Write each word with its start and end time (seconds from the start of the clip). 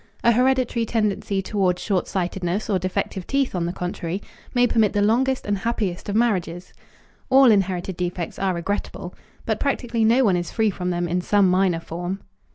A 0.23 0.31
hereditary 0.31 0.83
tendency 0.83 1.43
toward 1.43 1.77
short 1.77 2.07
sightedness 2.07 2.71
or 2.71 2.79
defective 2.79 3.27
teeth, 3.27 3.53
on 3.53 3.67
the 3.67 3.71
contrary, 3.71 4.19
may 4.51 4.65
permit 4.65 4.93
the 4.93 5.01
longest 5.03 5.45
and 5.45 5.59
happiest 5.59 6.09
of 6.09 6.15
marriages. 6.15 6.73
All 7.29 7.51
inherited 7.51 7.97
defects 7.97 8.39
are 8.39 8.55
regrettable, 8.55 9.13
but 9.45 9.59
practically 9.59 10.03
no 10.03 10.23
one 10.23 10.37
is 10.37 10.49
free 10.49 10.71
from 10.71 10.89
them 10.89 11.07
in 11.07 11.21
some 11.21 11.47
minor 11.47 11.79
form. 11.79 12.17